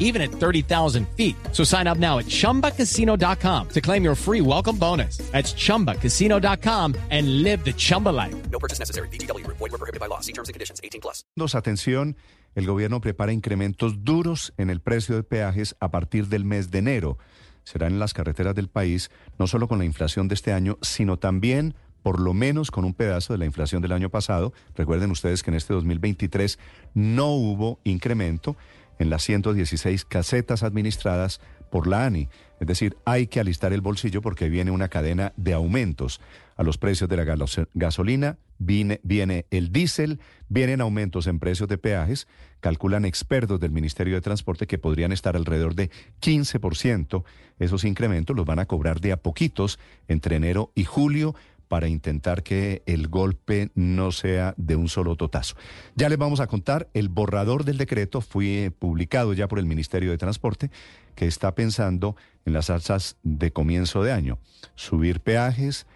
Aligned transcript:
even 0.00 0.20
at 0.20 0.32
30,000 0.32 1.06
feet. 1.16 1.36
So 1.52 1.62
sign 1.62 1.86
up 1.86 1.98
now 1.98 2.18
at 2.18 2.26
chumbacasino.com 2.26 3.68
to 3.68 3.80
claim 3.80 4.02
your 4.02 4.16
free 4.16 4.40
welcome 4.40 4.76
bonus. 4.76 5.18
That's 5.30 5.54
chumbacasino.com 5.54 6.96
and 7.10 7.42
live 7.44 7.64
the 7.64 7.72
Chumba 7.72 8.08
life. 8.08 8.34
No 8.50 8.58
purchase 8.58 8.80
necessary. 8.80 9.08
BGW. 9.08 9.46
Void 9.46 9.60
were 9.60 9.78
prohibited 9.78 10.00
by 10.00 10.06
law. 10.06 10.20
See 10.20 10.32
terms 10.32 10.48
and 10.48 10.54
conditions. 10.54 10.80
18 10.82 11.00
plus. 11.00 11.22
Nos 11.36 11.54
atención, 11.54 12.16
el 12.54 12.66
gobierno 12.66 13.00
prepara 13.00 13.32
incrementos 13.32 14.04
duros 14.04 14.52
en 14.56 14.70
el 14.70 14.80
precio 14.80 15.14
de 15.14 15.22
peajes 15.22 15.76
a 15.80 15.90
partir 15.90 16.26
del 16.26 16.44
mes 16.44 16.70
de 16.70 16.78
enero. 16.78 17.18
Serán 17.64 17.92
en 17.92 17.98
las 18.00 18.14
carreteras 18.14 18.54
del 18.54 18.68
país, 18.68 19.10
no 19.38 19.46
solo 19.46 19.68
con 19.68 19.78
la 19.78 19.84
inflación 19.84 20.28
de 20.28 20.34
este 20.34 20.52
año, 20.52 20.78
sino 20.82 21.18
también 21.18 21.74
por 22.02 22.18
lo 22.18 22.32
menos 22.34 22.70
con 22.70 22.84
un 22.84 22.94
pedazo 22.94 23.32
de 23.32 23.38
la 23.38 23.44
inflación 23.44 23.82
del 23.82 23.92
año 23.92 24.10
pasado. 24.10 24.52
Recuerden 24.74 25.10
ustedes 25.10 25.42
que 25.42 25.50
en 25.50 25.56
este 25.56 25.74
2023 25.74 26.58
no 26.94 27.28
hubo 27.34 27.78
incremento 27.84 28.56
en 29.00 29.10
las 29.10 29.24
116 29.24 30.04
casetas 30.04 30.62
administradas 30.62 31.40
por 31.70 31.86
la 31.88 32.04
ANI. 32.06 32.28
Es 32.60 32.66
decir, 32.66 32.96
hay 33.04 33.26
que 33.26 33.40
alistar 33.40 33.72
el 33.72 33.80
bolsillo 33.80 34.20
porque 34.22 34.48
viene 34.48 34.70
una 34.70 34.88
cadena 34.88 35.32
de 35.36 35.54
aumentos 35.54 36.20
a 36.56 36.62
los 36.62 36.78
precios 36.78 37.08
de 37.08 37.16
la 37.16 37.24
gaso- 37.24 37.66
gasolina, 37.74 38.36
viene, 38.58 39.00
viene 39.02 39.46
el 39.50 39.72
diésel, 39.72 40.20
vienen 40.48 40.80
aumentos 40.82 41.26
en 41.26 41.38
precios 41.38 41.68
de 41.68 41.78
peajes. 41.78 42.28
Calculan 42.60 43.06
expertos 43.06 43.58
del 43.60 43.70
Ministerio 43.70 44.14
de 44.14 44.20
Transporte 44.20 44.66
que 44.66 44.76
podrían 44.78 45.12
estar 45.12 45.34
alrededor 45.36 45.74
de 45.74 45.90
15%. 46.20 47.24
Esos 47.58 47.84
incrementos 47.84 48.36
los 48.36 48.44
van 48.44 48.58
a 48.58 48.66
cobrar 48.66 49.00
de 49.00 49.12
a 49.12 49.16
poquitos 49.16 49.78
entre 50.08 50.36
enero 50.36 50.72
y 50.74 50.84
julio 50.84 51.34
para 51.70 51.86
intentar 51.86 52.42
que 52.42 52.82
el 52.86 53.06
golpe 53.06 53.70
no 53.76 54.10
sea 54.10 54.54
de 54.56 54.74
un 54.74 54.88
solo 54.88 55.14
totazo. 55.14 55.54
Ya 55.94 56.08
les 56.08 56.18
vamos 56.18 56.40
a 56.40 56.48
contar, 56.48 56.88
el 56.94 57.08
borrador 57.08 57.64
del 57.64 57.78
decreto 57.78 58.20
fue 58.20 58.72
publicado 58.76 59.34
ya 59.34 59.46
por 59.46 59.60
el 59.60 59.66
Ministerio 59.66 60.10
de 60.10 60.18
Transporte, 60.18 60.72
que 61.14 61.28
está 61.28 61.54
pensando 61.54 62.16
en 62.44 62.54
las 62.54 62.70
alzas 62.70 63.18
de 63.22 63.52
comienzo 63.52 64.02
de 64.02 64.10
año, 64.10 64.40
subir 64.74 65.20
peajes 65.20 65.86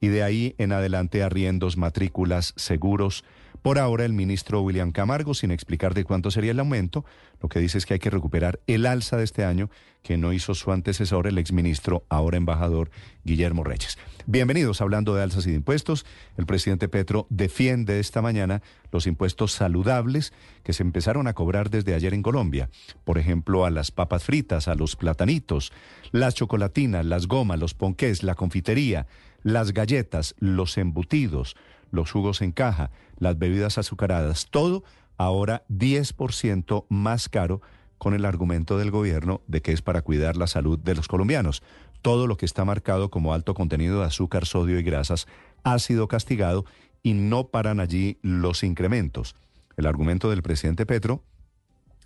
y 0.00 0.06
de 0.06 0.22
ahí 0.22 0.54
en 0.58 0.70
adelante 0.70 1.24
arriendos, 1.24 1.76
matrículas, 1.76 2.54
seguros. 2.54 3.24
Por 3.64 3.78
ahora 3.78 4.04
el 4.04 4.12
ministro 4.12 4.60
William 4.60 4.92
Camargo, 4.92 5.32
sin 5.32 5.50
explicar 5.50 5.94
de 5.94 6.04
cuánto 6.04 6.30
sería 6.30 6.50
el 6.50 6.60
aumento, 6.60 7.06
lo 7.40 7.48
que 7.48 7.60
dice 7.60 7.78
es 7.78 7.86
que 7.86 7.94
hay 7.94 7.98
que 7.98 8.10
recuperar 8.10 8.60
el 8.66 8.84
alza 8.84 9.16
de 9.16 9.24
este 9.24 9.42
año 9.42 9.70
que 10.02 10.18
no 10.18 10.34
hizo 10.34 10.54
su 10.54 10.70
antecesor, 10.70 11.26
el 11.26 11.38
exministro, 11.38 12.04
ahora 12.10 12.36
embajador 12.36 12.90
Guillermo 13.24 13.64
Reyes. 13.64 13.96
Bienvenidos 14.26 14.82
hablando 14.82 15.14
de 15.14 15.22
alzas 15.22 15.46
y 15.46 15.50
de 15.50 15.56
impuestos. 15.56 16.04
El 16.36 16.44
presidente 16.44 16.90
Petro 16.90 17.26
defiende 17.30 18.00
esta 18.00 18.20
mañana 18.20 18.60
los 18.92 19.06
impuestos 19.06 19.52
saludables 19.52 20.34
que 20.62 20.74
se 20.74 20.82
empezaron 20.82 21.26
a 21.26 21.32
cobrar 21.32 21.70
desde 21.70 21.94
ayer 21.94 22.12
en 22.12 22.22
Colombia. 22.22 22.68
Por 23.04 23.16
ejemplo, 23.16 23.64
a 23.64 23.70
las 23.70 23.90
papas 23.90 24.24
fritas, 24.24 24.68
a 24.68 24.74
los 24.74 24.94
platanitos, 24.94 25.72
las 26.12 26.34
chocolatinas, 26.34 27.06
las 27.06 27.28
gomas, 27.28 27.58
los 27.58 27.72
ponqués, 27.72 28.24
la 28.24 28.34
confitería, 28.34 29.06
las 29.42 29.72
galletas, 29.72 30.34
los 30.38 30.76
embutidos, 30.76 31.56
los 31.94 32.10
jugos 32.10 32.42
en 32.42 32.52
caja, 32.52 32.90
las 33.18 33.38
bebidas 33.38 33.78
azucaradas, 33.78 34.48
todo 34.50 34.84
ahora 35.16 35.64
10% 35.68 36.86
más 36.88 37.28
caro 37.28 37.60
con 37.98 38.14
el 38.14 38.24
argumento 38.24 38.76
del 38.76 38.90
gobierno 38.90 39.40
de 39.46 39.62
que 39.62 39.72
es 39.72 39.80
para 39.80 40.02
cuidar 40.02 40.36
la 40.36 40.46
salud 40.46 40.78
de 40.78 40.94
los 40.94 41.08
colombianos. 41.08 41.62
Todo 42.02 42.26
lo 42.26 42.36
que 42.36 42.44
está 42.44 42.64
marcado 42.64 43.10
como 43.10 43.32
alto 43.32 43.54
contenido 43.54 44.00
de 44.00 44.06
azúcar, 44.06 44.44
sodio 44.44 44.78
y 44.78 44.82
grasas 44.82 45.26
ha 45.62 45.78
sido 45.78 46.08
castigado 46.08 46.66
y 47.02 47.14
no 47.14 47.48
paran 47.48 47.80
allí 47.80 48.18
los 48.22 48.62
incrementos. 48.62 49.36
El 49.76 49.86
argumento 49.86 50.30
del 50.30 50.42
presidente 50.42 50.86
Petro 50.86 51.22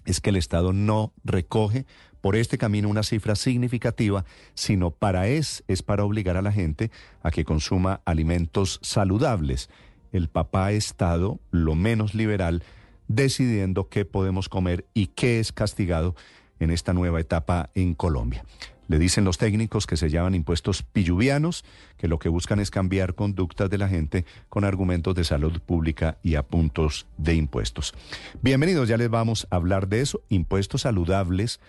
es 0.05 0.21
que 0.21 0.31
el 0.31 0.37
Estado 0.37 0.73
no 0.73 1.13
recoge 1.25 1.87
por 2.21 2.37
este 2.37 2.59
camino 2.59 2.89
una 2.89 3.03
cifra 3.03 3.35
significativa, 3.37 4.25
sino 4.55 4.91
para 4.91 5.29
es, 5.29 5.65
es 5.69 5.83
para 5.83 6.05
obligar 6.05 6.37
a 6.37 6.43
la 6.43 6.53
gente 6.53 6.91
a 7.23 7.31
que 7.31 7.45
consuma 7.45 8.01
alimentos 8.05 8.81
saludables. 8.83 9.71
El 10.13 10.29
papá 10.29 10.73
Estado, 10.73 11.39
lo 11.51 11.75
menos 11.75 12.15
liberal, 12.15 12.63
decidiendo 13.09 13.89
qué 13.89 14.05
podemos 14.05 14.49
comer 14.49 14.87
y 14.95 15.09
qué 15.09 15.41
es 15.41 15.53
castigado 15.53 16.15
en 16.61 16.71
esta 16.71 16.93
nueva 16.93 17.21
etapa 17.21 17.71
en 17.75 17.95
Colombia. 17.95 18.45
Le 18.89 18.99
dicen 18.99 19.25
los 19.25 19.37
técnicos 19.37 19.87
que 19.87 19.99
se 19.99 20.09
llaman 20.09 20.35
impuestos 20.35 20.83
pilluvianos, 20.83 21.63
que 21.99 22.09
lo 22.09 22.19
que 22.19 22.31
buscan 22.31 22.59
es 22.59 22.71
cambiar 22.71 23.15
conductas 23.15 23.69
de 23.69 23.77
la 23.77 23.87
gente 23.87 24.25
con 24.49 24.65
argumentos 24.65 25.15
de 25.15 25.25
salud 25.25 25.61
pública 25.61 26.17
y 26.23 26.37
a 26.37 26.43
puntos 26.43 27.07
de 27.19 27.35
impuestos. 27.35 27.93
Bienvenidos, 28.41 28.89
ya 28.89 28.97
les 28.97 29.11
vamos 29.11 29.47
a 29.51 29.57
hablar 29.57 29.89
de 29.89 30.01
eso, 30.01 30.23
impuestos 30.31 30.83
saludables 30.83 31.61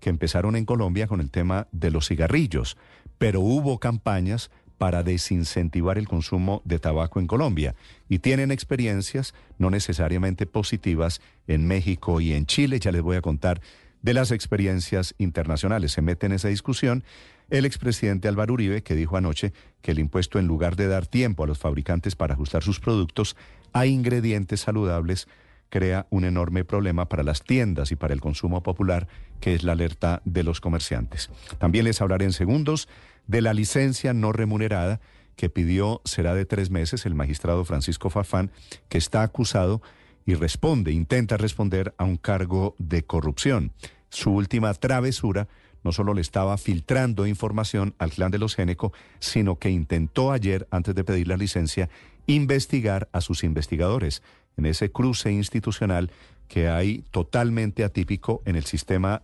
que 0.00 0.10
empezaron 0.10 0.56
en 0.56 0.64
Colombia 0.64 1.06
con 1.06 1.20
el 1.20 1.30
tema 1.30 1.68
de 1.72 1.90
los 1.90 2.08
cigarrillos, 2.08 2.76
pero 3.18 3.40
hubo 3.40 3.78
campañas 3.78 4.50
para 4.78 5.02
desincentivar 5.02 5.98
el 5.98 6.06
consumo 6.06 6.62
de 6.64 6.78
tabaco 6.78 7.18
en 7.18 7.26
Colombia 7.26 7.74
y 8.08 8.20
tienen 8.20 8.52
experiencias 8.52 9.34
no 9.58 9.70
necesariamente 9.70 10.46
positivas 10.46 11.20
en 11.48 11.66
México 11.66 12.20
y 12.20 12.32
en 12.32 12.46
Chile, 12.46 12.78
ya 12.78 12.92
les 12.92 13.02
voy 13.02 13.16
a 13.16 13.22
contar 13.22 13.60
de 14.02 14.14
las 14.14 14.30
experiencias 14.30 15.14
internacionales. 15.18 15.92
Se 15.92 16.02
mete 16.02 16.26
en 16.26 16.32
esa 16.32 16.48
discusión 16.48 17.02
el 17.50 17.64
expresidente 17.64 18.28
Álvaro 18.28 18.54
Uribe, 18.54 18.82
que 18.82 18.94
dijo 18.94 19.16
anoche 19.16 19.52
que 19.82 19.90
el 19.90 19.98
impuesto, 19.98 20.38
en 20.38 20.46
lugar 20.46 20.76
de 20.76 20.86
dar 20.86 21.06
tiempo 21.06 21.44
a 21.44 21.46
los 21.46 21.58
fabricantes 21.58 22.14
para 22.14 22.34
ajustar 22.34 22.62
sus 22.62 22.78
productos 22.78 23.36
a 23.72 23.86
ingredientes 23.86 24.60
saludables, 24.60 25.28
crea 25.70 26.06
un 26.10 26.24
enorme 26.24 26.64
problema 26.64 27.08
para 27.08 27.22
las 27.22 27.42
tiendas 27.42 27.92
y 27.92 27.96
para 27.96 28.14
el 28.14 28.20
consumo 28.20 28.62
popular, 28.62 29.08
que 29.40 29.54
es 29.54 29.62
la 29.62 29.72
alerta 29.72 30.22
de 30.24 30.42
los 30.42 30.60
comerciantes. 30.60 31.30
También 31.58 31.84
les 31.84 32.00
hablaré 32.00 32.24
en 32.24 32.32
segundos 32.32 32.88
de 33.26 33.42
la 33.42 33.54
licencia 33.54 34.12
no 34.14 34.32
remunerada 34.32 35.00
que 35.36 35.48
pidió 35.48 36.02
será 36.04 36.34
de 36.34 36.44
tres 36.44 36.70
meses 36.70 37.06
el 37.06 37.14
magistrado 37.14 37.64
Francisco 37.64 38.10
Farfán, 38.10 38.50
que 38.88 38.98
está 38.98 39.22
acusado 39.22 39.80
y 40.26 40.34
responde, 40.34 40.92
intenta 40.92 41.36
responder 41.36 41.94
a 41.96 42.04
un 42.04 42.16
cargo 42.16 42.74
de 42.78 43.04
corrupción. 43.04 43.72
Su 44.10 44.32
última 44.32 44.74
travesura 44.74 45.48
no 45.84 45.92
solo 45.92 46.12
le 46.12 46.20
estaba 46.20 46.58
filtrando 46.58 47.26
información 47.26 47.94
al 47.98 48.10
clan 48.10 48.32
de 48.32 48.38
los 48.38 48.56
Géneco, 48.56 48.92
sino 49.20 49.58
que 49.58 49.70
intentó 49.70 50.32
ayer, 50.32 50.66
antes 50.70 50.94
de 50.94 51.04
pedir 51.04 51.28
la 51.28 51.36
licencia, 51.36 51.88
investigar 52.26 53.08
a 53.12 53.20
sus 53.20 53.44
investigadores 53.44 54.22
en 54.58 54.66
ese 54.66 54.90
cruce 54.90 55.32
institucional 55.32 56.10
que 56.48 56.68
hay 56.68 57.04
totalmente 57.10 57.84
atípico 57.84 58.42
en 58.44 58.56
el 58.56 58.64
sistema 58.64 59.22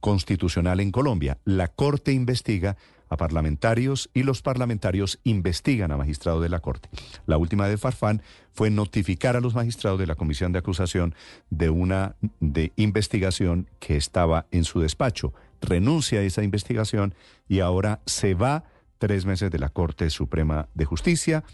constitucional 0.00 0.80
en 0.80 0.90
Colombia. 0.90 1.38
La 1.44 1.68
Corte 1.68 2.12
investiga 2.12 2.76
a 3.08 3.16
parlamentarios 3.16 4.10
y 4.12 4.22
los 4.22 4.42
parlamentarios 4.42 5.18
investigan 5.24 5.92
a 5.92 5.96
magistrados 5.96 6.42
de 6.42 6.50
la 6.50 6.60
Corte. 6.60 6.90
La 7.26 7.38
última 7.38 7.66
de 7.66 7.78
Farfán 7.78 8.22
fue 8.52 8.70
notificar 8.70 9.36
a 9.36 9.40
los 9.40 9.54
magistrados 9.54 9.98
de 9.98 10.06
la 10.06 10.14
Comisión 10.14 10.52
de 10.52 10.58
Acusación 10.58 11.14
de 11.48 11.70
una 11.70 12.16
de 12.40 12.72
investigación 12.76 13.68
que 13.78 13.96
estaba 13.96 14.46
en 14.50 14.64
su 14.64 14.80
despacho. 14.80 15.32
Renuncia 15.62 16.20
a 16.20 16.22
esa 16.22 16.42
investigación 16.42 17.14
y 17.48 17.60
ahora 17.60 18.00
se 18.04 18.34
va 18.34 18.64
tres 18.98 19.24
meses 19.24 19.50
de 19.50 19.58
la 19.58 19.70
Corte 19.70 20.10
Suprema 20.10 20.68
de 20.74 20.84
Justicia. 20.84 21.44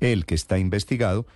El 0.00 0.26
que 0.26 0.34
está 0.34 0.58
investigado 0.58 1.26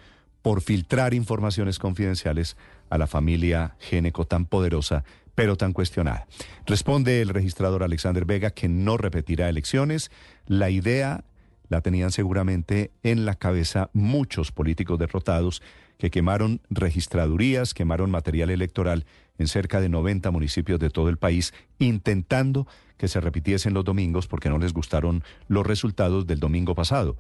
por 0.44 0.60
filtrar 0.60 1.14
informaciones 1.14 1.78
confidenciales 1.78 2.58
a 2.90 2.98
la 2.98 3.06
familia 3.06 3.76
Géneco 3.80 4.26
tan 4.26 4.44
poderosa 4.44 5.02
pero 5.34 5.56
tan 5.56 5.72
cuestionada. 5.72 6.26
Responde 6.66 7.22
el 7.22 7.30
registrador 7.30 7.82
Alexander 7.82 8.26
Vega 8.26 8.50
que 8.50 8.68
no 8.68 8.98
repetirá 8.98 9.48
elecciones. 9.48 10.10
La 10.46 10.68
idea 10.68 11.24
la 11.70 11.80
tenían 11.80 12.12
seguramente 12.12 12.92
en 13.02 13.24
la 13.24 13.36
cabeza 13.36 13.88
muchos 13.94 14.52
políticos 14.52 14.98
derrotados 14.98 15.62
que 15.96 16.10
quemaron 16.10 16.60
registradurías, 16.68 17.72
quemaron 17.72 18.10
material 18.10 18.50
electoral 18.50 19.06
en 19.38 19.48
cerca 19.48 19.80
de 19.80 19.88
90 19.88 20.30
municipios 20.30 20.78
de 20.78 20.90
todo 20.90 21.08
el 21.08 21.16
país, 21.16 21.54
intentando 21.78 22.66
que 22.96 23.08
se 23.08 23.20
repitiesen 23.20 23.74
los 23.74 23.84
domingos 23.84 24.28
porque 24.28 24.48
no 24.48 24.58
les 24.58 24.72
gustaron 24.72 25.24
los 25.48 25.66
resultados 25.66 26.26
del 26.26 26.40
domingo 26.40 26.74
pasado. 26.74 27.16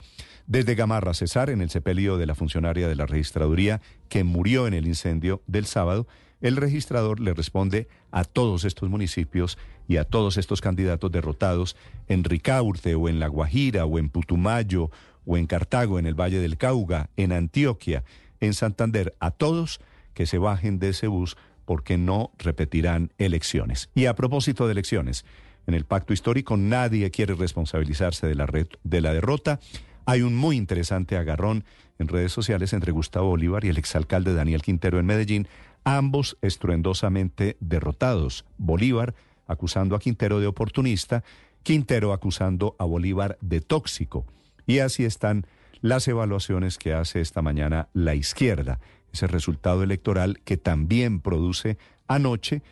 Desde 0.46 0.74
Gamarra 0.74 1.14
Cesar, 1.14 1.50
en 1.50 1.60
el 1.60 1.70
sepelio 1.70 2.16
de 2.16 2.26
la 2.26 2.34
funcionaria 2.34 2.88
de 2.88 2.94
la 2.94 3.06
registraduría 3.06 3.80
que 4.08 4.24
murió 4.24 4.66
en 4.66 4.74
el 4.74 4.86
incendio 4.86 5.42
del 5.46 5.66
sábado, 5.66 6.06
el 6.40 6.56
registrador 6.56 7.20
le 7.20 7.32
responde 7.32 7.88
a 8.10 8.24
todos 8.24 8.64
estos 8.64 8.88
municipios 8.90 9.58
y 9.88 9.96
a 9.96 10.04
todos 10.04 10.36
estos 10.36 10.60
candidatos 10.60 11.10
derrotados 11.10 11.76
en 12.06 12.22
Ricaurte 12.22 12.94
o 12.94 13.08
en 13.08 13.18
La 13.18 13.28
Guajira 13.28 13.86
o 13.86 13.98
en 13.98 14.10
Putumayo 14.10 14.90
o 15.26 15.38
en 15.38 15.46
Cartago, 15.46 15.98
en 15.98 16.06
el 16.06 16.14
Valle 16.14 16.40
del 16.40 16.58
Cauga, 16.58 17.08
en 17.16 17.32
Antioquia, 17.32 18.04
en 18.40 18.52
Santander 18.52 19.14
a 19.20 19.30
todos 19.30 19.80
que 20.12 20.26
se 20.26 20.38
bajen 20.38 20.78
de 20.78 20.90
ese 20.90 21.06
bus 21.06 21.36
porque 21.64 21.98
no 21.98 22.32
repetirán 22.38 23.12
elecciones. 23.18 23.90
Y 23.94 24.06
a 24.06 24.14
propósito 24.14 24.66
de 24.66 24.72
elecciones, 24.72 25.24
en 25.66 25.74
el 25.74 25.84
pacto 25.84 26.12
histórico 26.12 26.56
nadie 26.56 27.10
quiere 27.10 27.34
responsabilizarse 27.34 28.26
de 28.26 28.34
la, 28.34 28.46
de 28.82 29.00
la 29.00 29.12
derrota. 29.12 29.60
Hay 30.06 30.22
un 30.22 30.36
muy 30.36 30.56
interesante 30.56 31.16
agarrón 31.16 31.64
en 31.98 32.08
redes 32.08 32.32
sociales 32.32 32.72
entre 32.72 32.92
Gustavo 32.92 33.28
Bolívar 33.28 33.64
y 33.64 33.68
el 33.68 33.78
exalcalde 33.78 34.34
Daniel 34.34 34.62
Quintero 34.62 34.98
en 34.98 35.06
Medellín, 35.06 35.48
ambos 35.84 36.36
estruendosamente 36.42 37.56
derrotados. 37.60 38.44
Bolívar 38.58 39.14
acusando 39.46 39.94
a 39.94 40.00
Quintero 40.00 40.40
de 40.40 40.46
oportunista, 40.46 41.22
Quintero 41.62 42.12
acusando 42.12 42.76
a 42.78 42.84
Bolívar 42.84 43.38
de 43.40 43.60
tóxico. 43.60 44.26
Y 44.66 44.80
así 44.80 45.04
están 45.04 45.46
las 45.80 46.08
evaluaciones 46.08 46.78
que 46.78 46.94
hace 46.94 47.20
esta 47.20 47.42
mañana 47.42 47.88
la 47.92 48.14
izquierda, 48.14 48.80
ese 49.14 49.26
resultado 49.26 49.82
electoral 49.82 50.40
que 50.44 50.56
también 50.56 51.20
produce 51.20 51.78
anoche. 52.08 52.62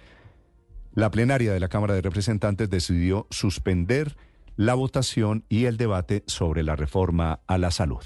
La 0.93 1.11
plenaria 1.11 1.53
de 1.53 1.61
la 1.61 1.69
Cámara 1.69 1.95
de 1.95 2.03
Representantes 2.03 2.69
decidió 2.69 3.27
suspender 3.31 4.17
la 4.57 4.75
votación 4.75 5.45
y 5.49 5.65
el 5.65 5.77
debate 5.77 6.25
sobre 6.27 6.63
la 6.63 6.77
reforma 6.77 7.41
a 7.47 7.57
la 7.59 7.71
salud. 7.71 8.03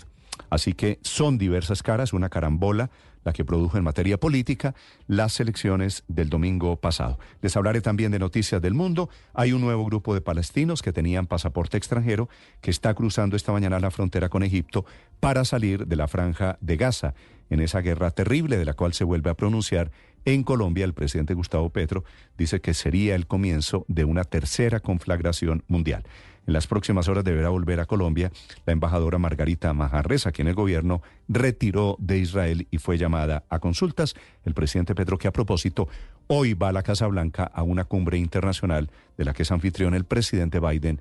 Así 0.50 0.74
que 0.74 1.00
son 1.02 1.38
diversas 1.38 1.82
caras, 1.82 2.12
una 2.12 2.28
carambola 2.28 2.90
la 3.26 3.32
que 3.32 3.44
produjo 3.44 3.76
en 3.76 3.84
materia 3.84 4.18
política 4.18 4.74
las 5.08 5.40
elecciones 5.40 6.04
del 6.06 6.30
domingo 6.30 6.76
pasado. 6.76 7.18
Les 7.42 7.56
hablaré 7.56 7.80
también 7.80 8.12
de 8.12 8.20
noticias 8.20 8.62
del 8.62 8.72
mundo. 8.72 9.10
Hay 9.34 9.52
un 9.52 9.60
nuevo 9.60 9.84
grupo 9.84 10.14
de 10.14 10.20
palestinos 10.20 10.80
que 10.80 10.92
tenían 10.92 11.26
pasaporte 11.26 11.76
extranjero 11.76 12.28
que 12.60 12.70
está 12.70 12.94
cruzando 12.94 13.34
esta 13.36 13.50
mañana 13.50 13.80
la 13.80 13.90
frontera 13.90 14.28
con 14.28 14.44
Egipto 14.44 14.86
para 15.18 15.44
salir 15.44 15.88
de 15.88 15.96
la 15.96 16.06
franja 16.06 16.56
de 16.60 16.76
Gaza, 16.76 17.14
en 17.50 17.60
esa 17.60 17.80
guerra 17.80 18.12
terrible 18.12 18.58
de 18.58 18.64
la 18.64 18.74
cual 18.74 18.92
se 18.92 19.04
vuelve 19.04 19.30
a 19.30 19.34
pronunciar 19.34 19.90
en 20.26 20.42
Colombia, 20.42 20.84
el 20.84 20.92
presidente 20.92 21.34
Gustavo 21.34 21.70
Petro 21.70 22.04
dice 22.36 22.60
que 22.60 22.74
sería 22.74 23.14
el 23.14 23.26
comienzo 23.26 23.84
de 23.88 24.04
una 24.04 24.24
tercera 24.24 24.80
conflagración 24.80 25.62
mundial. 25.68 26.04
En 26.46 26.52
las 26.52 26.66
próximas 26.66 27.08
horas 27.08 27.24
deberá 27.24 27.48
volver 27.48 27.80
a 27.80 27.86
Colombia 27.86 28.30
la 28.66 28.72
embajadora 28.72 29.18
Margarita 29.18 29.72
Majarresa, 29.72 30.32
quien 30.32 30.48
el 30.48 30.54
gobierno 30.54 31.00
retiró 31.28 31.96
de 31.98 32.18
Israel 32.18 32.68
y 32.70 32.78
fue 32.78 32.98
llamada 32.98 33.44
a 33.48 33.60
consultas. 33.60 34.14
El 34.44 34.54
presidente 34.54 34.94
Petro, 34.94 35.16
que 35.16 35.28
a 35.28 35.32
propósito, 35.32 35.88
hoy 36.26 36.54
va 36.54 36.68
a 36.68 36.72
la 36.72 36.82
Casa 36.82 37.06
Blanca 37.06 37.44
a 37.44 37.62
una 37.62 37.84
cumbre 37.84 38.18
internacional 38.18 38.90
de 39.16 39.24
la 39.24 39.32
que 39.32 39.42
es 39.42 39.50
anfitrión 39.50 39.94
el 39.94 40.04
presidente 40.04 40.60
Biden 40.60 41.00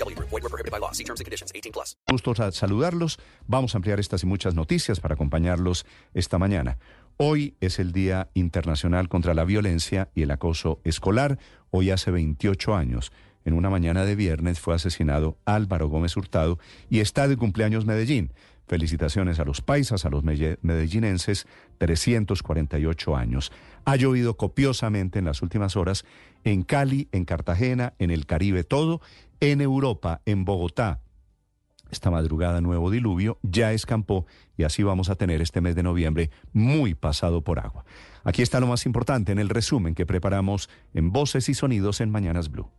BGW. 0.00 0.18
Void 0.18 0.42
were 0.42 0.48
prohibited 0.48 0.72
by 0.72 0.78
law. 0.78 0.92
See 0.92 1.04
terms 1.04 1.20
and 1.20 1.26
conditions. 1.26 1.52
18 1.54 1.72
plus. 1.72 1.96
Gusto 2.08 2.34
saludarlos. 2.52 3.18
Vamos 3.46 3.74
a 3.74 3.78
ampliar 3.78 4.00
estas 4.00 4.22
y 4.22 4.26
muchas 4.26 4.54
noticias 4.54 5.00
para 5.00 5.14
acompañarlos 5.14 5.86
esta 6.14 6.38
mañana. 6.38 6.78
Hoy 7.16 7.54
es 7.60 7.78
el 7.78 7.92
Día 7.92 8.30
Internacional 8.34 9.08
contra 9.08 9.34
la 9.34 9.44
Violencia 9.44 10.08
y 10.14 10.22
el 10.22 10.30
Acoso 10.30 10.80
Escolar. 10.84 11.38
Hoy 11.70 11.90
hace 11.90 12.10
28 12.10 12.74
años. 12.74 13.12
En 13.44 13.54
una 13.54 13.70
mañana 13.70 14.04
de 14.04 14.16
viernes 14.16 14.60
fue 14.60 14.74
asesinado 14.74 15.38
Álvaro 15.44 15.88
Gómez 15.88 16.16
Hurtado 16.16 16.58
y 16.90 17.00
está 17.00 17.26
de 17.26 17.36
cumpleaños 17.36 17.86
Medellín. 17.86 18.32
Felicitaciones 18.70 19.40
a 19.40 19.44
los 19.44 19.62
paisas, 19.62 20.04
a 20.04 20.10
los 20.10 20.22
medellinenses, 20.22 21.48
348 21.78 23.16
años. 23.16 23.50
Ha 23.84 23.96
llovido 23.96 24.36
copiosamente 24.36 25.18
en 25.18 25.24
las 25.24 25.42
últimas 25.42 25.74
horas 25.74 26.04
en 26.44 26.62
Cali, 26.62 27.08
en 27.10 27.24
Cartagena, 27.24 27.94
en 27.98 28.12
el 28.12 28.26
Caribe 28.26 28.62
todo, 28.62 29.00
en 29.40 29.60
Europa, 29.60 30.20
en 30.24 30.44
Bogotá. 30.44 31.00
Esta 31.90 32.12
madrugada 32.12 32.60
nuevo 32.60 32.92
diluvio 32.92 33.40
ya 33.42 33.72
escampó 33.72 34.24
y 34.56 34.62
así 34.62 34.84
vamos 34.84 35.10
a 35.10 35.16
tener 35.16 35.42
este 35.42 35.60
mes 35.60 35.74
de 35.74 35.82
noviembre 35.82 36.30
muy 36.52 36.94
pasado 36.94 37.42
por 37.42 37.58
agua. 37.58 37.84
Aquí 38.22 38.40
está 38.40 38.60
lo 38.60 38.68
más 38.68 38.86
importante 38.86 39.32
en 39.32 39.40
el 39.40 39.48
resumen 39.48 39.96
que 39.96 40.06
preparamos 40.06 40.70
en 40.94 41.10
Voces 41.10 41.48
y 41.48 41.54
Sonidos 41.54 42.00
en 42.00 42.10
Mañanas 42.10 42.48
Blue. 42.48 42.70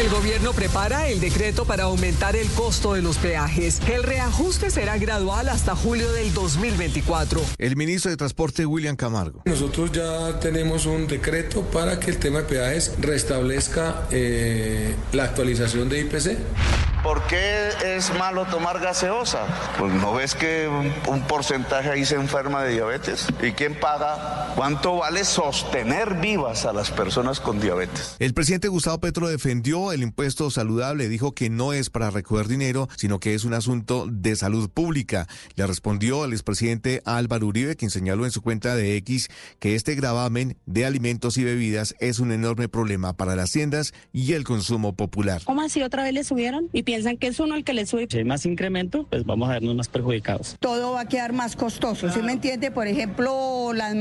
El 0.00 0.08
gobierno 0.08 0.54
prepara 0.54 1.08
el 1.08 1.20
decreto 1.20 1.66
para 1.66 1.82
aumentar 1.82 2.34
el 2.34 2.48
costo 2.52 2.94
de 2.94 3.02
los 3.02 3.18
peajes. 3.18 3.82
El 3.86 4.02
reajuste 4.02 4.70
será 4.70 4.96
gradual 4.96 5.50
hasta 5.50 5.76
julio 5.76 6.10
del 6.12 6.32
2024. 6.32 7.38
El 7.58 7.76
ministro 7.76 8.10
de 8.10 8.16
Transporte, 8.16 8.64
William 8.64 8.96
Camargo. 8.96 9.42
Nosotros 9.44 9.92
ya 9.92 10.40
tenemos 10.40 10.86
un 10.86 11.06
decreto 11.06 11.60
para 11.64 12.00
que 12.00 12.12
el 12.12 12.16
tema 12.16 12.38
de 12.38 12.44
peajes 12.44 12.94
restablezca 12.98 14.06
eh, 14.10 14.94
la 15.12 15.24
actualización 15.24 15.90
de 15.90 16.00
IPC. 16.00 16.89
¿Por 17.02 17.26
qué 17.28 17.70
es 17.82 18.12
malo 18.18 18.44
tomar 18.44 18.78
gaseosa? 18.78 19.46
Pues 19.78 19.92
no 19.94 20.12
ves 20.12 20.34
que 20.34 20.68
un, 21.08 21.22
porcentaje 21.22 21.88
ahí 21.88 22.04
se 22.04 22.16
enferma 22.16 22.62
de 22.62 22.74
diabetes. 22.74 23.26
¿Y 23.42 23.52
quién 23.52 23.74
paga? 23.78 24.52
¿Cuánto 24.54 24.96
vale 24.96 25.24
sostener 25.24 26.16
vivas 26.20 26.66
a 26.66 26.74
las 26.74 26.90
personas 26.90 27.40
con 27.40 27.58
diabetes? 27.58 28.16
El 28.18 28.34
presidente 28.34 28.68
Gustavo 28.68 28.98
Petro 28.98 29.28
defendió 29.28 29.92
el 29.92 30.02
impuesto 30.02 30.50
saludable, 30.50 31.08
dijo 31.08 31.32
que 31.32 31.48
no 31.48 31.72
es 31.72 31.88
para 31.88 32.10
recoger 32.10 32.48
dinero, 32.48 32.88
sino 32.96 33.18
que 33.18 33.34
es 33.34 33.44
un 33.44 33.54
asunto 33.54 34.06
de 34.10 34.36
salud 34.36 34.68
pública. 34.68 35.26
Le 35.54 35.66
respondió 35.66 36.26
el 36.26 36.32
expresidente 36.32 37.00
Álvaro 37.06 37.46
Uribe, 37.46 37.76
quien 37.76 37.90
señaló 37.90 38.26
en 38.26 38.30
su 38.30 38.42
cuenta 38.42 38.74
de 38.76 38.96
X 38.96 39.28
que 39.58 39.74
este 39.74 39.94
gravamen 39.94 40.58
de 40.66 40.84
alimentos 40.84 41.38
y 41.38 41.44
bebidas 41.44 41.94
es 41.98 42.18
un 42.18 42.32
enorme 42.32 42.68
problema 42.68 43.14
para 43.14 43.36
las 43.36 43.52
tiendas 43.52 43.94
y 44.12 44.34
el 44.34 44.44
consumo 44.44 44.94
popular. 44.94 45.40
¿Cómo 45.44 45.62
así 45.62 45.82
otra 45.82 46.02
vez 46.02 46.12
le 46.12 46.24
subieron? 46.24 46.68
Piensan 46.90 47.18
que 47.18 47.28
es 47.28 47.38
uno 47.38 47.54
el 47.54 47.62
que 47.62 47.72
le 47.72 47.86
sube. 47.86 48.08
Si 48.10 48.18
hay 48.18 48.24
más 48.24 48.44
incremento, 48.46 49.06
pues 49.08 49.24
vamos 49.24 49.48
a 49.48 49.52
vernos 49.52 49.76
más 49.76 49.86
perjudicados. 49.86 50.56
Todo 50.58 50.94
va 50.94 51.02
a 51.02 51.04
quedar 51.08 51.32
más 51.32 51.54
costoso, 51.54 52.10
¿sí 52.10 52.20
me 52.20 52.32
entiende? 52.32 52.72
Por 52.72 52.88
ejemplo, 52.88 53.72
las, 53.72 53.94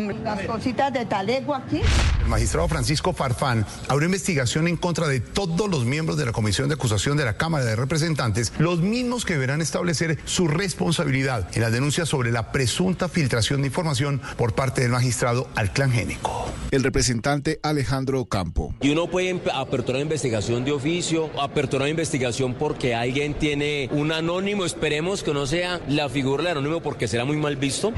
cositas 0.47 0.91
de 0.91 1.05
talego 1.05 1.53
aquí. 1.53 1.81
El 2.29 2.33
magistrado 2.33 2.67
Francisco 2.67 3.11
Farfán 3.11 3.65
abrió 3.87 4.05
investigación 4.05 4.67
en 4.67 4.77
contra 4.77 5.07
de 5.07 5.19
todos 5.19 5.67
los 5.67 5.83
miembros 5.83 6.15
de 6.15 6.27
la 6.27 6.31
Comisión 6.31 6.69
de 6.69 6.75
Acusación 6.75 7.17
de 7.17 7.25
la 7.25 7.37
Cámara 7.37 7.65
de 7.65 7.75
Representantes, 7.75 8.53
los 8.59 8.81
mismos 8.81 9.25
que 9.25 9.33
deberán 9.33 9.61
establecer 9.61 10.19
su 10.25 10.47
responsabilidad 10.47 11.47
en 11.55 11.63
las 11.63 11.71
denuncias 11.71 12.07
sobre 12.07 12.31
la 12.31 12.51
presunta 12.51 13.09
filtración 13.09 13.61
de 13.61 13.69
información 13.69 14.21
por 14.37 14.53
parte 14.53 14.81
del 14.81 14.91
magistrado 14.91 15.47
al 15.55 15.73
clan 15.73 15.91
génico. 15.91 16.45
El 16.69 16.83
representante 16.83 17.59
Alejandro 17.63 18.23
Campo. 18.25 18.75
Y 18.79 18.91
uno 18.91 19.09
puede 19.09 19.41
aperturar 19.51 19.99
investigación 19.99 20.63
de 20.63 20.71
oficio, 20.71 21.31
aperturar 21.41 21.89
investigación 21.89 22.53
por 22.53 22.77
que 22.77 22.93
alguien 22.93 23.33
tiene 23.33 23.89
un 23.91 24.11
anónimo, 24.11 24.65
esperemos 24.65 25.23
que 25.23 25.33
no 25.33 25.47
sea 25.47 25.81
la 25.87 26.09
figura 26.09 26.43
del 26.43 26.59
anónimo 26.59 26.79
porque 26.83 27.07
será 27.07 27.25
muy 27.25 27.37
mal 27.37 27.55
visto. 27.55 27.91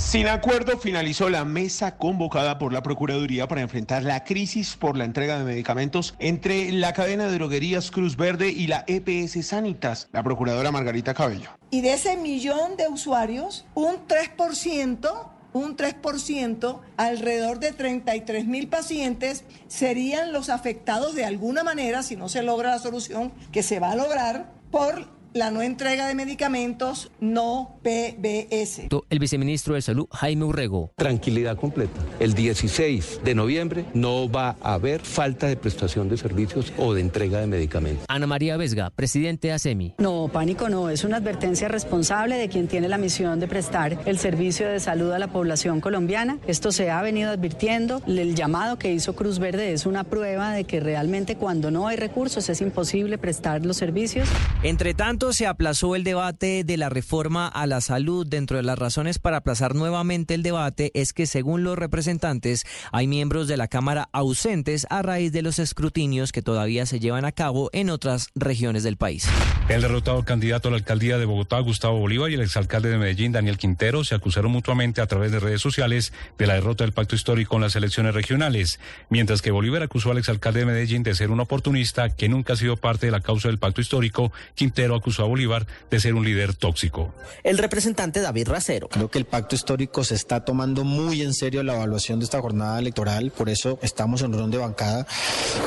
Sin 0.00 0.26
acuerdo 0.26 0.78
finalizó 0.78 1.28
la 1.28 1.44
mesa 1.44 1.96
convocada 1.96 2.58
por 2.58 2.72
la 2.72 2.82
Procuraduría 2.82 3.46
para 3.46 3.60
enfrentar 3.60 4.02
la 4.02 4.24
crisis 4.24 4.74
por 4.74 4.96
la 4.96 5.04
entrega 5.04 5.38
de 5.38 5.44
medicamentos 5.44 6.14
entre 6.18 6.72
la 6.72 6.94
cadena 6.94 7.26
de 7.26 7.34
droguerías 7.34 7.92
Cruz 7.92 8.16
Verde 8.16 8.48
y 8.48 8.66
la 8.66 8.84
EPS 8.88 9.46
Sanitas, 9.46 10.08
la 10.10 10.24
Procuradora 10.24 10.72
Margarita 10.72 11.14
Cabello. 11.14 11.50
Y 11.70 11.82
de 11.82 11.92
ese 11.92 12.16
millón 12.16 12.76
de 12.76 12.88
usuarios, 12.88 13.66
un 13.74 14.08
3% 14.08 15.30
un 15.52 15.76
3%, 15.76 16.80
alrededor 16.96 17.58
de 17.58 17.72
33 17.72 18.46
mil 18.46 18.68
pacientes 18.68 19.44
serían 19.66 20.32
los 20.32 20.48
afectados 20.48 21.14
de 21.14 21.24
alguna 21.24 21.64
manera, 21.64 22.04
si 22.04 22.14
no 22.14 22.28
se 22.28 22.42
logra 22.42 22.70
la 22.70 22.78
solución 22.78 23.32
que 23.50 23.64
se 23.64 23.80
va 23.80 23.90
a 23.90 23.96
lograr, 23.96 24.52
por 24.70 25.19
la 25.32 25.50
no 25.50 25.62
entrega 25.62 26.08
de 26.08 26.14
medicamentos 26.14 27.10
no 27.20 27.78
PBS. 27.82 28.88
El 29.08 29.18
viceministro 29.18 29.74
de 29.74 29.82
Salud, 29.82 30.06
Jaime 30.10 30.44
Urrego. 30.44 30.92
Tranquilidad 30.96 31.56
completa. 31.56 32.00
El 32.18 32.34
16 32.34 33.20
de 33.24 33.34
noviembre 33.34 33.84
no 33.94 34.30
va 34.30 34.56
a 34.62 34.74
haber 34.74 35.00
falta 35.00 35.46
de 35.46 35.56
prestación 35.56 36.08
de 36.08 36.16
servicios 36.16 36.72
o 36.78 36.94
de 36.94 37.00
entrega 37.00 37.40
de 37.40 37.46
medicamentos. 37.46 38.04
Ana 38.08 38.26
María 38.26 38.56
Vesga, 38.56 38.90
presidente 38.90 39.48
de 39.48 39.54
ASEMI. 39.54 39.94
No, 39.98 40.28
pánico 40.32 40.68
no. 40.68 40.90
Es 40.90 41.04
una 41.04 41.18
advertencia 41.18 41.68
responsable 41.68 42.36
de 42.36 42.48
quien 42.48 42.66
tiene 42.66 42.88
la 42.88 42.98
misión 42.98 43.38
de 43.40 43.46
prestar 43.46 44.00
el 44.06 44.18
servicio 44.18 44.68
de 44.68 44.80
salud 44.80 45.12
a 45.12 45.18
la 45.18 45.28
población 45.28 45.80
colombiana. 45.80 46.38
Esto 46.46 46.72
se 46.72 46.90
ha 46.90 47.02
venido 47.02 47.30
advirtiendo. 47.30 48.02
El 48.06 48.34
llamado 48.34 48.78
que 48.78 48.92
hizo 48.92 49.14
Cruz 49.14 49.38
Verde 49.38 49.72
es 49.72 49.86
una 49.86 50.04
prueba 50.04 50.52
de 50.52 50.64
que 50.64 50.80
realmente 50.80 51.36
cuando 51.36 51.70
no 51.70 51.86
hay 51.86 51.96
recursos 51.96 52.48
es 52.48 52.60
imposible 52.60 53.18
prestar 53.18 53.64
los 53.64 53.76
servicios. 53.76 54.28
Entre 54.62 54.94
tanto, 54.94 55.19
se 55.20 55.46
aplazó 55.46 55.94
el 55.96 56.02
debate 56.02 56.64
de 56.64 56.76
la 56.78 56.88
reforma 56.88 57.46
a 57.46 57.66
la 57.66 57.80
salud. 57.82 58.26
Dentro 58.26 58.56
de 58.56 58.62
las 58.62 58.78
razones 58.78 59.18
para 59.18 59.36
aplazar 59.36 59.74
nuevamente 59.74 60.34
el 60.34 60.42
debate 60.42 60.90
es 60.94 61.12
que 61.12 61.26
según 61.26 61.62
los 61.62 61.78
representantes 61.78 62.64
hay 62.90 63.06
miembros 63.06 63.46
de 63.46 63.58
la 63.58 63.68
Cámara 63.68 64.08
ausentes 64.12 64.86
a 64.88 65.02
raíz 65.02 65.30
de 65.30 65.42
los 65.42 65.58
escrutinios 65.58 66.32
que 66.32 66.42
todavía 66.42 66.86
se 66.86 67.00
llevan 67.00 67.26
a 67.26 67.32
cabo 67.32 67.68
en 67.72 67.90
otras 67.90 68.30
regiones 68.34 68.82
del 68.82 68.96
país. 68.96 69.28
El 69.68 69.82
derrotado 69.82 70.24
candidato 70.24 70.68
a 70.68 70.70
la 70.72 70.78
alcaldía 70.78 71.18
de 71.18 71.26
Bogotá, 71.26 71.60
Gustavo 71.60 71.98
Bolívar, 71.98 72.30
y 72.30 72.34
el 72.34 72.40
exalcalde 72.40 72.88
de 72.88 72.98
Medellín, 72.98 73.30
Daniel 73.30 73.58
Quintero, 73.58 74.02
se 74.02 74.14
acusaron 74.14 74.50
mutuamente 74.50 75.00
a 75.00 75.06
través 75.06 75.30
de 75.30 75.38
redes 75.38 75.60
sociales 75.60 76.12
de 76.38 76.46
la 76.46 76.54
derrota 76.54 76.82
del 76.82 76.92
pacto 76.92 77.14
histórico 77.14 77.56
en 77.56 77.62
las 77.62 77.76
elecciones 77.76 78.14
regionales, 78.14 78.80
mientras 79.10 79.42
que 79.42 79.52
Bolívar 79.52 79.82
acusó 79.82 80.10
al 80.10 80.18
exalcalde 80.18 80.60
de 80.60 80.66
Medellín 80.66 81.02
de 81.02 81.14
ser 81.14 81.30
un 81.30 81.40
oportunista 81.40 82.08
que 82.08 82.28
nunca 82.28 82.54
ha 82.54 82.56
sido 82.56 82.78
parte 82.78 83.06
de 83.06 83.12
la 83.12 83.20
causa 83.20 83.48
del 83.48 83.58
pacto 83.58 83.80
histórico. 83.80 84.32
Quintero 84.54 84.96
acusó 84.96 85.09
a 85.18 85.24
Bolívar 85.24 85.66
de 85.90 86.00
ser 86.00 86.14
un 86.14 86.24
líder 86.24 86.54
tóxico. 86.54 87.12
El 87.42 87.58
representante 87.58 88.20
David 88.20 88.48
Racero. 88.48 88.88
Creo 88.88 89.10
que 89.10 89.18
el 89.18 89.24
pacto 89.24 89.54
histórico 89.54 90.04
se 90.04 90.14
está 90.14 90.44
tomando 90.44 90.84
muy 90.84 91.22
en 91.22 91.34
serio 91.34 91.62
la 91.62 91.74
evaluación 91.74 92.20
de 92.20 92.24
esta 92.24 92.40
jornada 92.40 92.78
electoral, 92.78 93.32
por 93.32 93.48
eso 93.48 93.78
estamos 93.82 94.22
en 94.22 94.32
ronda 94.32 94.58
de 94.58 94.62
bancada, 94.62 95.06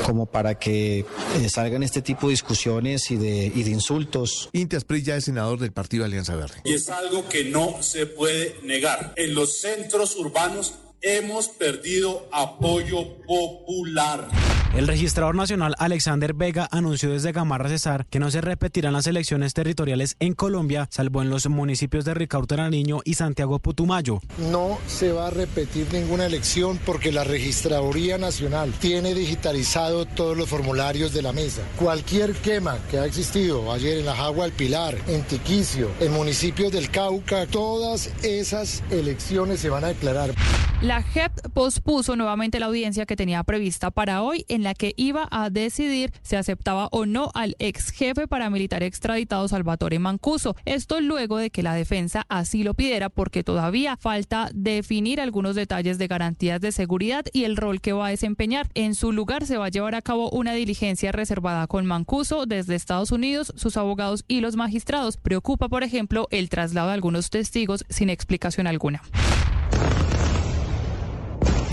como 0.06 0.26
para 0.26 0.58
que 0.58 1.00
eh, 1.00 1.48
salgan 1.48 1.82
este 1.82 2.00
tipo 2.02 2.28
de 2.28 2.32
discusiones 2.32 3.10
y 3.10 3.16
de, 3.16 3.52
y 3.54 3.62
de 3.62 3.70
insultos. 3.70 4.48
Intias 4.52 4.84
Prilla 4.84 5.16
es 5.16 5.24
senador 5.24 5.58
del 5.58 5.72
Partido 5.72 6.04
Alianza 6.04 6.34
Verde. 6.36 6.56
Y 6.64 6.74
es 6.74 6.88
algo 6.88 7.28
que 7.28 7.44
no 7.44 7.82
se 7.82 8.06
puede 8.06 8.56
negar. 8.62 9.12
En 9.16 9.34
los 9.34 9.60
centros 9.60 10.16
urbanos 10.16 10.74
hemos 11.00 11.48
perdido 11.48 12.28
apoyo 12.32 13.18
popular. 13.26 14.28
El 14.76 14.88
registrador 14.88 15.36
nacional 15.36 15.76
Alexander 15.78 16.34
Vega 16.34 16.68
anunció 16.72 17.12
desde 17.12 17.30
Gamarra 17.30 17.68
Cesar 17.68 18.06
que 18.06 18.18
no 18.18 18.32
se 18.32 18.40
repetirán 18.40 18.92
las 18.92 19.06
elecciones 19.06 19.54
territoriales 19.54 20.16
en 20.18 20.34
Colombia, 20.34 20.88
salvo 20.90 21.22
en 21.22 21.30
los 21.30 21.48
municipios 21.48 22.04
de 22.04 22.12
Ricaurte 22.12 22.56
Nariño 22.56 22.98
y 23.04 23.14
Santiago 23.14 23.60
Putumayo. 23.60 24.18
No 24.50 24.78
se 24.88 25.12
va 25.12 25.28
a 25.28 25.30
repetir 25.30 25.86
ninguna 25.92 26.26
elección 26.26 26.80
porque 26.84 27.12
la 27.12 27.22
Registraduría 27.22 28.18
Nacional 28.18 28.72
tiene 28.80 29.14
digitalizado 29.14 30.06
todos 30.06 30.36
los 30.36 30.48
formularios 30.48 31.12
de 31.12 31.22
la 31.22 31.32
mesa. 31.32 31.62
Cualquier 31.78 32.32
quema 32.32 32.78
que 32.90 32.98
ha 32.98 33.06
existido 33.06 33.72
ayer 33.72 33.98
en 33.98 34.06
la 34.06 34.16
Jagua 34.16 34.46
del 34.46 34.54
Pilar, 34.54 34.98
en 35.06 35.22
Tiquicio, 35.22 35.88
en 36.00 36.12
municipios 36.12 36.72
del 36.72 36.90
Cauca, 36.90 37.46
todas 37.46 38.12
esas 38.24 38.82
elecciones 38.90 39.60
se 39.60 39.70
van 39.70 39.84
a 39.84 39.88
declarar. 39.88 40.34
La 40.82 41.02
JEP 41.02 41.32
pospuso 41.54 42.14
nuevamente 42.14 42.60
la 42.60 42.66
audiencia 42.66 43.06
que 43.06 43.16
tenía 43.16 43.42
prevista 43.44 43.90
para 43.90 44.22
hoy 44.22 44.44
en 44.48 44.63
la 44.64 44.74
que 44.74 44.94
iba 44.96 45.28
a 45.30 45.50
decidir 45.50 46.12
si 46.22 46.36
aceptaba 46.36 46.88
o 46.90 47.06
no 47.06 47.30
al 47.34 47.54
ex 47.58 47.90
jefe 47.90 48.26
paramilitar 48.26 48.82
extraditado 48.82 49.46
Salvatore 49.46 49.98
Mancuso. 50.00 50.56
Esto 50.64 51.00
luego 51.00 51.38
de 51.38 51.50
que 51.50 51.62
la 51.62 51.74
defensa 51.74 52.24
así 52.28 52.64
lo 52.64 52.74
pidiera 52.74 53.10
porque 53.10 53.44
todavía 53.44 53.96
falta 53.96 54.50
definir 54.52 55.20
algunos 55.20 55.54
detalles 55.54 55.98
de 55.98 56.08
garantías 56.08 56.60
de 56.60 56.72
seguridad 56.72 57.24
y 57.32 57.44
el 57.44 57.56
rol 57.56 57.80
que 57.80 57.92
va 57.92 58.08
a 58.08 58.10
desempeñar. 58.10 58.68
En 58.74 58.94
su 58.94 59.12
lugar 59.12 59.46
se 59.46 59.58
va 59.58 59.66
a 59.66 59.70
llevar 59.70 59.94
a 59.94 60.02
cabo 60.02 60.30
una 60.30 60.52
diligencia 60.52 61.12
reservada 61.12 61.66
con 61.66 61.86
Mancuso 61.86 62.46
desde 62.46 62.74
Estados 62.74 63.12
Unidos, 63.12 63.52
sus 63.56 63.76
abogados 63.76 64.24
y 64.26 64.40
los 64.40 64.56
magistrados. 64.56 65.16
Preocupa, 65.16 65.68
por 65.68 65.84
ejemplo, 65.84 66.26
el 66.30 66.48
traslado 66.48 66.88
de 66.88 66.94
algunos 66.94 67.30
testigos 67.30 67.84
sin 67.88 68.10
explicación 68.10 68.66
alguna. 68.66 69.02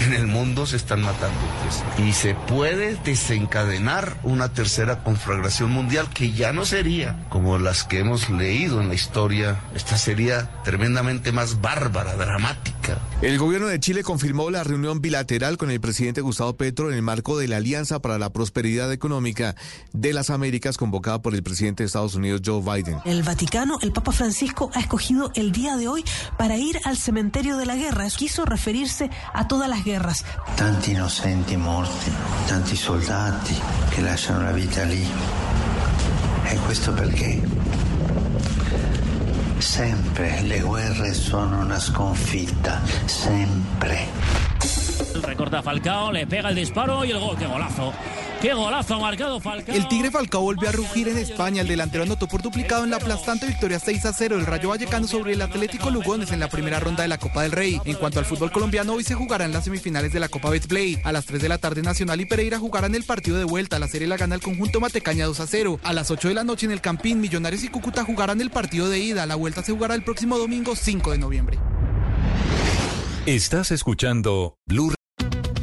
En 0.01 0.13
el 0.13 0.25
mundo 0.25 0.65
se 0.65 0.77
están 0.77 1.03
matando 1.03 1.39
y 1.99 2.13
se 2.13 2.33
puede 2.33 2.95
desencadenar 3.03 4.17
una 4.23 4.49
tercera 4.49 5.03
conflagración 5.03 5.69
mundial 5.69 6.07
que 6.11 6.31
ya 6.31 6.53
no 6.53 6.65
sería 6.65 7.15
como 7.29 7.59
las 7.59 7.83
que 7.83 7.99
hemos 7.99 8.27
leído 8.31 8.81
en 8.81 8.87
la 8.87 8.95
historia. 8.95 9.59
Esta 9.75 9.99
sería 9.99 10.49
tremendamente 10.63 11.31
más 11.31 11.61
bárbara, 11.61 12.15
dramática. 12.15 12.70
El 13.21 13.37
gobierno 13.37 13.67
de 13.67 13.79
Chile 13.79 14.03
confirmó 14.03 14.49
la 14.49 14.63
reunión 14.63 15.01
bilateral 15.01 15.57
con 15.57 15.69
el 15.69 15.79
presidente 15.79 16.21
Gustavo 16.21 16.55
Petro 16.55 16.89
en 16.89 16.95
el 16.95 17.01
marco 17.01 17.37
de 17.37 17.47
la 17.47 17.57
Alianza 17.57 18.01
para 18.01 18.17
la 18.17 18.31
Prosperidad 18.31 18.91
Económica 18.91 19.55
de 19.93 20.13
las 20.13 20.29
Américas 20.29 20.77
convocada 20.77 21.21
por 21.21 21.35
el 21.35 21.43
presidente 21.43 21.83
de 21.83 21.87
Estados 21.87 22.15
Unidos 22.15 22.41
Joe 22.43 22.61
Biden. 22.61 22.97
El 23.05 23.23
Vaticano, 23.23 23.77
el 23.81 23.91
Papa 23.91 24.11
Francisco 24.11 24.71
ha 24.73 24.79
escogido 24.79 25.31
el 25.35 25.51
día 25.51 25.77
de 25.77 25.87
hoy 25.87 26.03
para 26.37 26.57
ir 26.57 26.79
al 26.85 26.97
cementerio 26.97 27.57
de 27.57 27.65
la 27.65 27.75
guerra. 27.75 28.07
Quiso 28.09 28.45
referirse 28.45 29.09
a 29.33 29.47
todas 29.47 29.69
las 29.69 29.83
guerras. 29.83 30.25
Tanti 30.55 30.91
innocenti 30.91 31.57
morti, 31.57 32.11
tanti 32.47 32.75
soldati 32.75 33.55
che 33.91 34.01
lasciano 34.01 34.43
la 34.43 34.51
vita 34.51 34.83
lì. 34.83 35.05
E 36.43 36.55
questo 36.65 36.91
perché 36.91 37.41
sempre 39.61 40.41
le 40.41 40.59
guerre 40.59 41.13
sono 41.13 41.59
una 41.59 41.79
sconfitta, 41.79 42.81
sempre. 43.05 44.07
Recorta 45.31 45.63
Falcao, 45.63 46.11
le 46.11 46.27
pega 46.27 46.49
el 46.49 46.55
disparo 46.55 47.05
y 47.05 47.11
el 47.11 47.17
gol, 47.17 47.37
qué 47.37 47.47
golazo. 47.47 47.93
¡Qué 48.41 48.53
golazo 48.53 48.95
ha 48.95 48.99
marcado 48.99 49.39
Falcao! 49.39 49.73
El 49.73 49.87
Tigre 49.87 50.11
Falcao 50.11 50.41
volvió 50.41 50.67
a 50.67 50.73
rugir 50.73 51.07
en 51.07 51.17
España. 51.17 51.61
El 51.61 51.69
delantero 51.69 52.03
anotó 52.03 52.27
por 52.27 52.41
duplicado 52.41 52.83
en 52.83 52.89
la 52.89 52.97
aplastante 52.97 53.45
victoria 53.45 53.79
6 53.79 54.07
a 54.07 54.11
0 54.11 54.35
del 54.35 54.45
Rayo 54.45 54.67
Vallecano 54.67 55.07
sobre 55.07 55.31
el 55.31 55.41
Atlético 55.41 55.89
Lugones 55.89 56.33
en 56.33 56.41
la 56.41 56.49
primera 56.49 56.81
ronda 56.81 57.03
de 57.03 57.07
la 57.07 57.17
Copa 57.17 57.43
del 57.43 57.53
Rey. 57.53 57.79
En 57.85 57.95
cuanto 57.95 58.19
al 58.19 58.25
fútbol 58.25 58.51
colombiano, 58.51 58.91
hoy 58.91 59.05
se 59.05 59.15
jugarán 59.15 59.53
las 59.53 59.63
semifinales 59.63 60.11
de 60.11 60.19
la 60.19 60.27
Copa 60.27 60.49
Betplay. 60.49 60.99
A 61.05 61.13
las 61.13 61.25
3 61.27 61.41
de 61.41 61.47
la 61.47 61.59
tarde 61.59 61.81
Nacional 61.81 62.19
y 62.19 62.25
Pereira 62.25 62.59
jugarán 62.59 62.93
el 62.93 63.05
partido 63.05 63.37
de 63.37 63.45
vuelta. 63.45 63.79
La 63.79 63.87
serie 63.87 64.09
la 64.09 64.17
gana 64.17 64.35
el 64.35 64.41
conjunto 64.41 64.81
Matecaña 64.81 65.27
2 65.27 65.39
a 65.39 65.47
0. 65.47 65.79
A 65.81 65.93
las 65.93 66.11
8 66.11 66.27
de 66.27 66.33
la 66.33 66.43
noche 66.43 66.65
en 66.65 66.73
el 66.73 66.81
Campín, 66.81 67.21
Millonarios 67.21 67.63
y 67.63 67.69
Cúcuta 67.69 68.03
jugarán 68.03 68.41
el 68.41 68.49
partido 68.49 68.89
de 68.89 68.99
ida. 68.99 69.25
La 69.27 69.35
vuelta 69.35 69.63
se 69.63 69.71
jugará 69.71 69.95
el 69.95 70.03
próximo 70.03 70.37
domingo 70.37 70.75
5 70.75 71.11
de 71.11 71.17
noviembre. 71.19 71.57
Estás 73.25 73.71
escuchando 73.71 74.57
Blue 74.67 74.91